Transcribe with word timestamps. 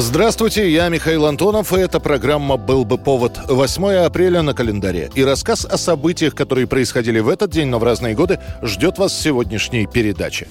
Здравствуйте, 0.00 0.70
я 0.70 0.88
Михаил 0.88 1.26
Антонов, 1.26 1.74
и 1.74 1.76
эта 1.76 2.00
программа 2.00 2.56
«Был 2.56 2.86
бы 2.86 2.96
повод». 2.96 3.38
8 3.48 4.06
апреля 4.06 4.40
на 4.40 4.54
календаре. 4.54 5.10
И 5.14 5.22
рассказ 5.22 5.66
о 5.66 5.76
событиях, 5.76 6.34
которые 6.34 6.66
происходили 6.66 7.20
в 7.20 7.28
этот 7.28 7.50
день, 7.50 7.68
но 7.68 7.78
в 7.78 7.84
разные 7.84 8.14
годы, 8.14 8.40
ждет 8.62 8.96
вас 8.96 9.12
в 9.12 9.20
сегодняшней 9.20 9.86
передаче. 9.86 10.48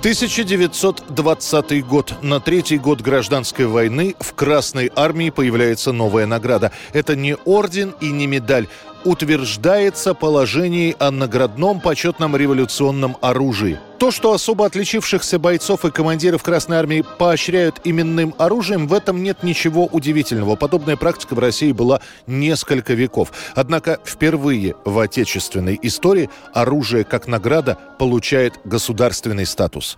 1920 0.00 1.86
год. 1.86 2.14
На 2.22 2.40
третий 2.40 2.78
год 2.78 3.02
гражданской 3.02 3.66
войны 3.66 4.14
в 4.18 4.32
Красной 4.32 4.90
армии 4.96 5.28
появляется 5.28 5.92
новая 5.92 6.24
награда. 6.24 6.72
Это 6.94 7.14
не 7.14 7.36
орден 7.44 7.94
и 8.00 8.08
не 8.08 8.26
медаль. 8.26 8.66
Утверждается 9.02 10.12
положение 10.12 10.94
о 10.98 11.10
наградном 11.10 11.80
почетном 11.80 12.36
революционном 12.36 13.16
оружии. 13.22 13.80
То, 13.98 14.10
что 14.10 14.34
особо 14.34 14.66
отличившихся 14.66 15.38
бойцов 15.38 15.86
и 15.86 15.90
командиров 15.90 16.42
Красной 16.42 16.76
Армии 16.76 17.02
поощряют 17.18 17.80
именным 17.84 18.34
оружием, 18.36 18.86
в 18.86 18.92
этом 18.92 19.22
нет 19.22 19.42
ничего 19.42 19.86
удивительного. 19.86 20.54
Подобная 20.54 20.96
практика 20.96 21.34
в 21.34 21.38
России 21.38 21.72
была 21.72 22.02
несколько 22.26 22.92
веков. 22.92 23.32
Однако 23.54 24.00
впервые 24.04 24.76
в 24.84 24.98
отечественной 24.98 25.78
истории 25.80 26.28
оружие 26.52 27.04
как 27.04 27.26
награда 27.26 27.78
получает 27.98 28.60
государственный 28.64 29.46
статус. 29.46 29.96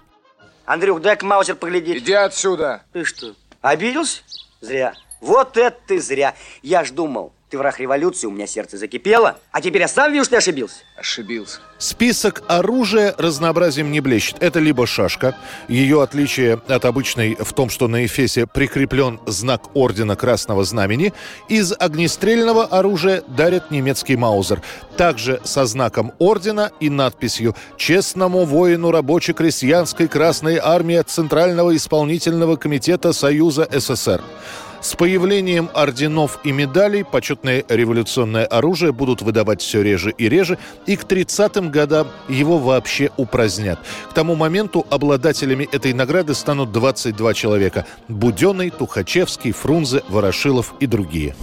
Андрюх, 0.65 1.01
дай-ка 1.01 1.27
маузер 1.27 1.57
поглядеть. 1.57 2.05
Иди 2.05 2.13
отсюда. 2.13 2.83
Ты 2.93 3.05
что, 3.05 3.35
обиделся? 3.63 4.21
Зря. 4.61 4.95
Вот 5.21 5.57
это 5.57 5.77
ты 5.87 6.01
зря. 6.01 6.35
Я 6.63 6.85
ж 6.85 6.91
думал, 6.91 7.33
ты 7.53 7.59
враг 7.59 7.79
революции, 7.79 8.27
у 8.27 8.31
меня 8.31 8.47
сердце 8.47 8.79
закипело. 8.79 9.37
А 9.51 9.61
теперь 9.61 9.83
я 9.83 9.89
сам 9.89 10.11
вижу, 10.11 10.25
что 10.25 10.31
ты 10.31 10.37
ошибился. 10.39 10.77
Ошибился. 10.97 11.61
Список 11.77 12.43
оружия 12.49 13.15
разнообразием 13.19 13.93
не 13.93 14.01
блещет. 14.01 14.37
Это 14.41 14.59
либо 14.59 14.87
шашка. 14.87 15.37
Ее 15.69 16.03
отличие 16.03 16.63
от 16.67 16.87
обычной 16.87 17.37
в 17.39 17.53
том, 17.53 17.69
что 17.69 17.89
на 17.89 18.07
эфесе 18.07 18.47
прикреплен 18.47 19.21
знак 19.27 19.65
Ордена 19.75 20.17
Красного 20.17 20.65
Знамени. 20.65 21.13
Из 21.51 21.75
огнестрельного 21.79 22.65
оружия 22.65 23.23
дарят 23.29 23.71
немецкий 23.71 24.17
маузер. 24.17 24.63
Также 24.97 25.39
со 25.45 25.67
знаком 25.67 26.15
Ордена 26.19 26.73
и 26.81 26.89
надписью 26.89 27.55
«Честному 27.77 28.47
воину 28.47 28.91
рабоче-крестьянской 28.91 30.09
Красной 30.09 30.57
Армии 30.57 30.97
от 30.97 31.11
Центрального 31.11 31.77
исполнительного 31.77 32.57
комитета 32.57 33.13
Союза 33.13 33.69
СССР». 33.71 34.23
С 34.83 34.97
появлением 34.97 35.71
орденов 35.75 36.41
и 36.43 36.51
медалей 36.51 37.05
почетное 37.05 37.65
революционное 37.69 38.45
оружие 38.45 38.93
будут 38.93 39.23
выдавать 39.23 39.63
все 39.63 39.81
реже 39.81 40.11
и 40.11 40.29
реже, 40.29 40.59
и 40.87 40.97
к 40.97 41.05
30-м 41.05 41.71
годам 41.71 42.09
его 42.29 42.59
вообще 42.59 43.11
упразднят. 43.17 43.79
К 44.11 44.13
тому 44.13 44.35
моменту 44.35 44.85
обладателями 44.91 45.69
этой 45.71 45.93
награды 45.93 46.35
станут 46.35 46.73
22 46.73 47.35
человека– 47.35 47.87
Буденный, 48.09 48.71
Тухачевский, 48.71 49.53
Фрунзе, 49.53 50.03
Ворошилов 50.09 50.75
и 50.81 50.87
другие. 50.87 51.37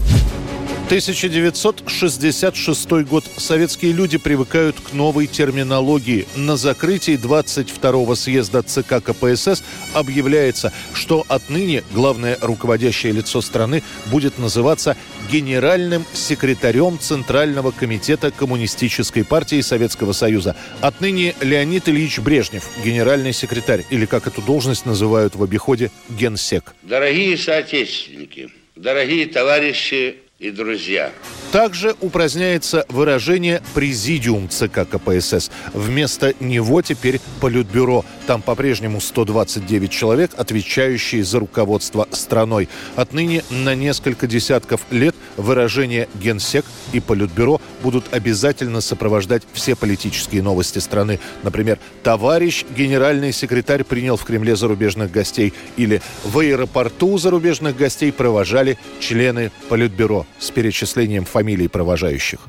1966 0.90 2.90
год. 3.08 3.24
Советские 3.38 3.92
люди 3.92 4.18
привыкают 4.18 4.76
к 4.80 4.92
новой 4.92 5.28
терминологии. 5.28 6.26
На 6.36 6.58
закрытии 6.58 7.14
22-го 7.14 8.16
съезда 8.16 8.64
ЦК 8.64 9.04
КПСС 9.04 9.62
объявляется, 9.94 10.74
что 10.96 11.28
отныне 11.28 11.84
главное 11.92 12.40
руководящее 12.42 13.14
лицо 13.14 13.42
страны 13.42 13.84
будет 14.08 14.40
называться 14.40 14.98
генеральным 15.32 16.08
секретарем 16.12 16.98
Центрального 16.98 17.70
комитета 17.70 18.32
Коммунистической 18.32 19.24
партии 19.24 19.62
Советского 19.62 20.14
Союза. 20.14 20.56
Отныне 20.82 21.36
Леонид 21.40 21.88
Ильич 21.88 22.18
Брежнев, 22.18 22.68
генеральный 22.84 23.34
секретарь, 23.34 23.86
или 23.92 24.08
как 24.08 24.26
эту 24.26 24.42
должность 24.42 24.88
называют 24.88 25.36
в 25.36 25.44
обиходе, 25.44 25.92
генсек. 26.10 26.74
Дорогие 26.82 27.38
соотечественники, 27.38 28.50
дорогие 28.76 29.28
товарищи 29.28 30.24
и 30.40 30.52
друзья. 30.52 31.12
Также 31.52 31.96
упраздняется 32.00 32.86
выражение 32.88 33.62
«президиум 33.74 34.48
ЦК 34.48 34.88
КПСС». 34.90 35.52
Вместо 35.74 36.34
него 36.40 36.82
теперь 36.82 37.20
Политбюро. 37.42 38.06
Там 38.26 38.42
по-прежнему 38.42 39.02
129 39.02 39.92
человек, 39.92 40.32
отвечающие 40.38 41.24
за 41.26 41.40
руководство 41.40 42.08
страной. 42.12 42.70
Отныне 42.96 43.44
на 43.50 43.76
несколько 43.76 44.28
десятков 44.28 44.82
лет 44.92 45.16
выражение 45.38 46.08
«генсек» 46.16 46.66
и 46.94 47.00
«Политбюро» 47.00 47.62
будут 47.82 48.14
обязательно 48.14 48.82
сопровождать 48.82 49.44
все 49.54 49.76
политические 49.76 50.44
новости 50.44 50.80
страны. 50.80 51.20
Например, 51.44 51.80
«Товарищ 52.04 52.66
генеральный 52.76 53.32
секретарь 53.32 53.84
принял 53.84 54.18
в 54.18 54.24
Кремле 54.24 54.56
зарубежных 54.56 55.12
гостей» 55.12 55.54
или 55.78 56.02
«В 56.24 56.40
аэропорту 56.40 57.18
зарубежных 57.18 57.76
гостей 57.76 58.12
провожали 58.12 58.78
члены 59.00 59.52
Политбюро» 59.70 60.26
с 60.40 60.52
перечислением 60.52 61.26
фамилий 61.26 61.68
провожающих. 61.68 62.40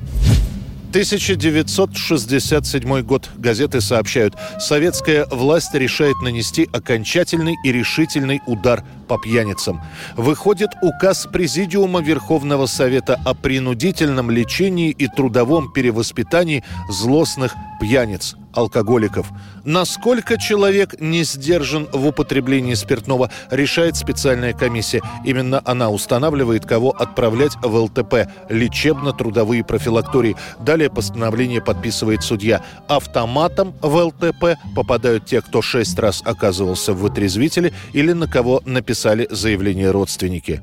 1967 0.91 3.03
год. 3.03 3.31
Газеты 3.37 3.81
сообщают, 3.81 4.35
советская 4.59 5.25
власть 5.31 5.73
решает 5.73 6.21
нанести 6.21 6.69
окончательный 6.73 7.55
и 7.65 7.71
решительный 7.71 8.41
удар 8.49 8.83
по 9.11 9.19
пьяницам. 9.19 9.83
Выходит 10.17 10.71
указ 10.83 11.27
Президиума 11.27 12.01
Верховного 12.01 12.67
Совета 12.67 13.19
о 13.25 13.35
принудительном 13.35 14.31
лечении 14.31 14.91
и 14.93 15.09
трудовом 15.09 15.73
перевоспитании 15.73 16.63
злостных 16.89 17.53
пьяниц, 17.81 18.37
алкоголиков. 18.53 19.27
Насколько 19.65 20.39
человек 20.39 21.01
не 21.01 21.25
сдержан 21.25 21.89
в 21.93 22.07
употреблении 22.07 22.75
спиртного, 22.75 23.31
решает 23.51 23.97
специальная 23.97 24.53
комиссия. 24.53 25.03
Именно 25.25 25.63
она 25.65 25.91
устанавливает, 25.91 26.67
кого 26.67 26.91
отправлять 26.91 27.57
в 27.63 27.75
ЛТП– 27.75 28.29
лечебно-трудовые 28.49 29.65
профилактории. 29.65 30.37
Далее 30.61 30.91
постановление 30.91 31.61
подписывает 31.61 32.23
судья. 32.23 32.63
Автоматом 32.87 33.75
в 33.81 33.97
ЛТП 33.97 34.59
попадают 34.77 35.27
те, 35.27 35.41
кто 35.41 35.63
шесть 35.63 35.99
раз 35.99 36.23
оказывался 36.25 36.93
в 36.93 36.99
вытрезвителе 36.99 37.73
или 37.93 38.13
на 38.13 38.29
кого 38.29 38.63
написали 39.01 39.27
заявление 39.31 39.91
родственники. 39.93 40.61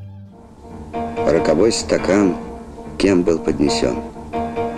Роковой 1.25 1.72
стакан 1.72 2.36
кем 3.00 3.24
был 3.24 3.40
поднесен? 3.40 3.96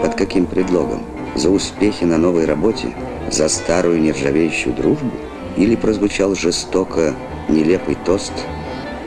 Под 0.02 0.16
каким 0.16 0.46
предлогом? 0.46 1.02
За 1.36 1.50
успехи 1.50 2.06
на 2.06 2.18
новой 2.18 2.46
работе? 2.46 2.96
За 3.30 3.50
старую 3.50 4.02
нержавеющую 4.02 4.74
дружбу? 4.74 5.12
Или 5.58 5.75
прозвучал 5.75 6.36
жестоко 6.36 7.14
нелепый 7.50 7.97
тост 8.06 8.31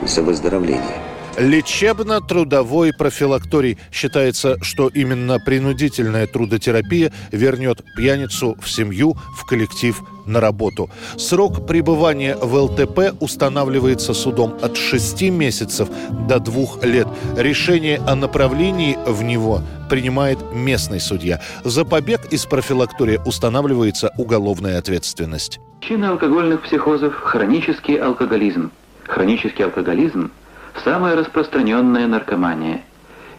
за 0.05 0.21
выздоровление? 0.21 1.01
Лечебно-трудовой 1.37 2.93
профилакторий. 2.93 3.79
Считается, 3.91 4.57
что 4.61 4.87
именно 4.87 5.39
принудительная 5.39 6.27
трудотерапия 6.27 7.11
вернет 7.31 7.81
пьяницу 7.97 8.55
в 8.61 8.69
семью, 8.69 9.17
в 9.35 9.45
коллектив, 9.45 9.99
на 10.25 10.39
работу. 10.39 10.89
Срок 11.17 11.65
пребывания 11.65 12.35
в 12.35 12.55
ЛТП 12.55 13.15
устанавливается 13.19 14.13
судом 14.13 14.55
от 14.61 14.77
6 14.77 15.21
месяцев 15.29 15.89
до 16.27 16.39
2 16.39 16.83
лет. 16.83 17.07
Решение 17.37 17.99
о 18.07 18.15
направлении 18.15 18.97
в 19.05 19.23
него 19.23 19.61
принимает 19.89 20.39
местный 20.53 20.99
судья. 20.99 21.39
За 21.63 21.85
побег 21.85 22.21
из 22.31 22.45
профилактория 22.45 23.19
устанавливается 23.25 24.11
уголовная 24.17 24.79
ответственность. 24.79 25.59
Причина 25.79 26.11
алкогольных 26.11 26.61
психозов– 26.61 27.13
хронический 27.23 27.97
алкоголизм. 27.97 28.71
Хронический 29.05 29.63
алкоголизм– 29.63 30.31
самая 30.83 31.15
распространенная 31.15 32.07
наркомания. 32.07 32.81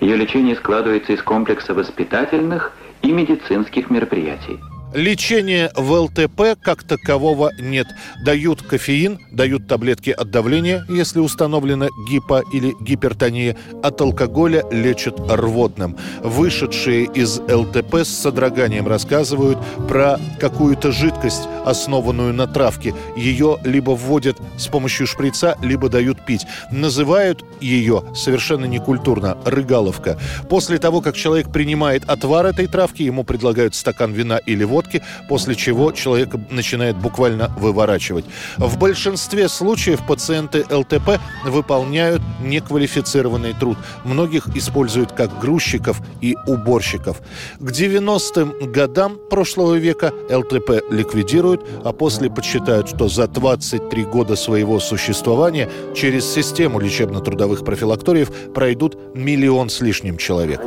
Ее 0.00 0.16
лечение 0.16 0.54
складывается 0.56 1.12
из 1.12 1.22
комплекса 1.22 1.72
воспитательных 1.72 2.72
и 3.02 3.12
медицинских 3.12 3.90
мероприятий. 3.90 4.58
Лечения 4.94 5.73
в 5.75 5.91
ЛТП 5.91 6.56
как 6.62 6.85
такового 6.85 7.50
нет. 7.61 7.88
Дают 8.25 8.62
кофеин, 8.62 9.19
дают 9.32 9.67
таблетки 9.67 10.11
от 10.11 10.31
давления, 10.31 10.87
если 10.88 11.19
установлена 11.19 11.88
гипо- 12.08 12.44
или 12.52 12.75
гипертония. 12.81 13.56
От 13.82 14.00
алкоголя 14.00 14.62
лечат 14.70 15.19
рвотным. 15.29 15.96
Вышедшие 16.23 17.06
из 17.06 17.41
ЛТП 17.41 17.96
с 18.05 18.08
содроганием 18.08 18.87
рассказывают 18.87 19.58
про 19.88 20.20
какую-то 20.38 20.93
жидкость, 20.93 21.49
основанную 21.64 22.32
на 22.32 22.47
травке. 22.47 22.94
Ее 23.17 23.58
либо 23.64 23.90
вводят 23.90 24.37
с 24.56 24.69
помощью 24.69 25.08
шприца, 25.08 25.56
либо 25.61 25.88
дают 25.88 26.25
пить. 26.25 26.47
Называют 26.70 27.44
ее 27.61 28.05
совершенно 28.14 28.67
некультурно 28.67 29.38
«рыгаловка». 29.44 30.20
После 30.49 30.79
того, 30.79 31.00
как 31.00 31.17
человек 31.17 31.50
принимает 31.50 32.05
отвар 32.08 32.47
этой 32.47 32.69
травки, 32.69 33.02
ему 33.02 33.25
предлагают 33.25 33.75
стакан 33.75 34.12
вина 34.12 34.38
или 34.38 34.62
водки, 34.62 34.83
селедки, 34.84 35.02
после 35.28 35.54
чего 35.54 35.92
человека 35.92 36.40
начинает 36.50 36.96
буквально 36.96 37.50
выворачивать. 37.58 38.25
В 38.56 38.78
большинстве 38.78 39.48
случаев 39.48 40.06
пациенты 40.06 40.64
ЛТП 40.70 41.20
выполняют 41.44 42.22
неквалифицированный 42.42 43.54
труд. 43.54 43.76
Многих 44.04 44.48
используют 44.56 45.12
как 45.12 45.38
грузчиков 45.40 46.00
и 46.20 46.36
уборщиков. 46.46 47.20
К 47.58 47.70
90-м 47.70 48.72
годам 48.72 49.19
прошлого 49.31 49.75
века 49.75 50.12
ЛТП 50.31 50.82
ликвидируют, 50.90 51.66
а 51.84 51.92
после 51.92 52.30
подсчитают, 52.30 52.88
что 52.88 53.08
за 53.08 53.26
23 53.26 54.04
года 54.04 54.37
своего 54.37 54.80
существования 54.80 55.70
через 55.94 56.26
систему 56.26 56.80
лечебно-трудовых 56.80 57.64
профилакториев 57.64 58.30
пройдут 58.54 58.96
миллион 59.14 59.69
с 59.69 59.80
лишним 59.80 60.16
человек. 60.16 60.60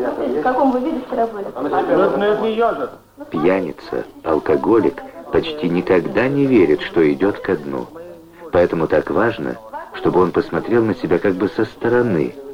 В 0.47 0.49
каком 0.49 0.71
вы 0.71 0.79
виде 0.79 1.01
вчера 1.05 1.27
были? 1.27 1.45
Пьяница, 3.31 4.05
алкоголик 4.23 5.03
почти 5.33 5.67
никогда 5.67 6.29
не 6.29 6.45
верит, 6.45 6.79
что 6.81 7.11
идет 7.11 7.39
ко 7.39 7.57
дну. 7.57 7.87
Поэтому 8.53 8.87
так 8.87 9.09
важно, 9.09 9.57
чтобы 9.95 10.21
он 10.21 10.31
посмотрел 10.31 10.85
на 10.85 10.95
себя 10.95 11.19
как 11.19 11.33
бы 11.33 11.49
со 11.49 11.65
стороны– 11.65 12.33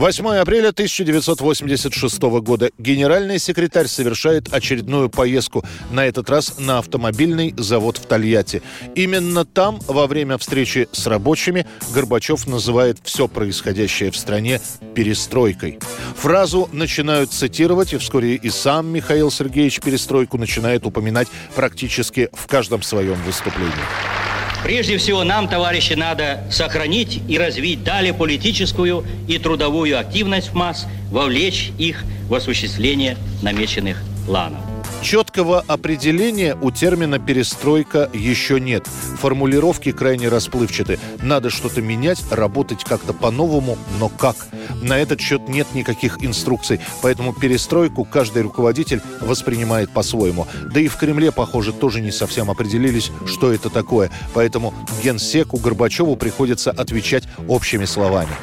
8 0.00 0.26
апреля 0.36 0.70
1986 0.70 2.22
года 2.40 2.70
генеральный 2.78 3.38
секретарь 3.38 3.86
совершает 3.86 4.50
очередную 4.50 5.10
поездку, 5.10 5.62
на 5.90 6.06
этот 6.06 6.30
раз 6.30 6.54
на 6.58 6.78
автомобильный 6.78 7.52
завод 7.58 7.98
в 7.98 8.06
Тольятти. 8.06 8.62
Именно 8.94 9.44
там, 9.44 9.78
во 9.86 10.06
время 10.06 10.38
встречи 10.38 10.88
с 10.90 11.06
рабочими, 11.06 11.66
Горбачев 11.92 12.46
называет 12.46 12.96
все 13.02 13.28
происходящее 13.28 14.10
в 14.10 14.16
стране 14.16 14.62
перестройкой. 14.94 15.78
Фразу 16.16 16.70
начинают 16.72 17.30
цитировать, 17.30 17.92
и 17.92 17.98
вскоре 17.98 18.36
и 18.36 18.48
сам 18.48 18.86
Михаил 18.86 19.30
Сергеевич 19.30 19.80
перестройку 19.82 20.38
начинает 20.38 20.86
упоминать 20.86 21.28
практически 21.54 22.30
в 22.32 22.46
каждом 22.46 22.80
своем 22.80 23.22
выступлении. 23.24 24.19
Прежде 24.62 24.98
всего, 24.98 25.24
нам, 25.24 25.48
товарищи, 25.48 25.94
надо 25.94 26.44
сохранить 26.50 27.20
и 27.28 27.38
развить 27.38 27.82
далее 27.82 28.12
политическую 28.12 29.04
и 29.26 29.38
трудовую 29.38 29.98
активность 29.98 30.48
в 30.48 30.54
масс, 30.54 30.86
вовлечь 31.10 31.72
их 31.78 32.04
в 32.28 32.34
осуществление 32.34 33.16
намеченных 33.42 34.02
планов. 34.26 34.69
Четкого 35.02 35.64
определения 35.66 36.56
у 36.60 36.70
термина 36.70 37.18
«перестройка» 37.18 38.10
еще 38.12 38.60
нет. 38.60 38.86
Формулировки 39.18 39.92
крайне 39.92 40.28
расплывчаты. 40.28 40.98
Надо 41.22 41.48
что-то 41.48 41.80
менять, 41.80 42.22
работать 42.30 42.84
как-то 42.84 43.14
по-новому, 43.14 43.78
но 43.98 44.10
как? 44.10 44.36
На 44.82 44.98
этот 44.98 45.20
счет 45.20 45.48
нет 45.48 45.66
никаких 45.74 46.22
инструкций, 46.22 46.80
поэтому 47.00 47.32
перестройку 47.32 48.04
каждый 48.04 48.42
руководитель 48.42 49.00
воспринимает 49.22 49.90
по-своему. 49.90 50.46
Да 50.70 50.80
и 50.80 50.88
в 50.88 50.96
Кремле, 50.96 51.32
похоже, 51.32 51.72
тоже 51.72 52.02
не 52.02 52.12
совсем 52.12 52.50
определились, 52.50 53.10
что 53.26 53.52
это 53.52 53.70
такое. 53.70 54.10
Поэтому 54.34 54.74
генсеку 55.02 55.56
Горбачеву 55.56 56.16
приходится 56.16 56.70
отвечать 56.70 57.24
общими 57.48 57.86
словами. 57.86 58.36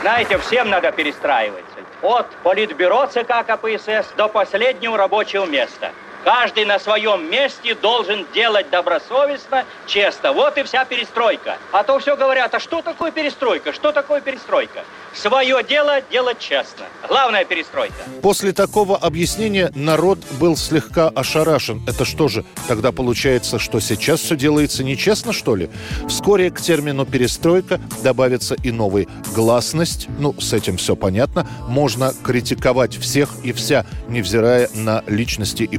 Знаете, 0.00 0.38
всем 0.38 0.70
надо 0.70 0.92
перестраиваться. 0.92 1.64
От 2.02 2.28
политбюро 2.44 3.06
ЦК 3.06 3.44
КПСС 3.46 4.12
до 4.16 4.28
последнего 4.28 4.96
рабочего 4.96 5.44
места. 5.44 5.90
Каждый 6.24 6.64
на 6.64 6.78
своем 6.78 7.30
месте 7.30 7.74
должен 7.74 8.26
делать 8.34 8.68
добросовестно, 8.70 9.64
честно. 9.86 10.32
Вот 10.32 10.58
и 10.58 10.62
вся 10.62 10.84
перестройка. 10.84 11.58
А 11.72 11.84
то 11.84 11.98
все 11.98 12.16
говорят, 12.16 12.54
а 12.54 12.60
что 12.60 12.82
такое 12.82 13.10
перестройка? 13.12 13.72
Что 13.72 13.92
такое 13.92 14.20
перестройка? 14.20 14.84
Свое 15.14 15.64
дело 15.64 16.02
делать 16.10 16.38
честно. 16.38 16.86
Главная 17.08 17.44
перестройка. 17.44 17.94
После 18.22 18.52
такого 18.52 18.96
объяснения 18.96 19.72
народ 19.74 20.18
был 20.38 20.56
слегка 20.56 21.08
ошарашен. 21.08 21.82
Это 21.88 22.04
что 22.04 22.28
же, 22.28 22.44
тогда 22.66 22.92
получается, 22.92 23.58
что 23.58 23.80
сейчас 23.80 24.20
все 24.20 24.36
делается 24.36 24.84
нечестно, 24.84 25.32
что 25.32 25.56
ли? 25.56 25.70
Вскоре 26.08 26.50
к 26.50 26.60
термину 26.60 27.06
«перестройка» 27.06 27.80
добавится 28.02 28.54
и 28.62 28.70
новый 28.70 29.08
«гласность». 29.34 30.08
Ну, 30.18 30.38
с 30.38 30.52
этим 30.52 30.76
все 30.76 30.94
понятно. 30.94 31.48
Можно 31.68 32.12
критиковать 32.22 32.96
всех 32.96 33.30
и 33.42 33.52
вся, 33.52 33.86
невзирая 34.08 34.68
на 34.74 35.02
личности 35.06 35.62
и 35.62 35.78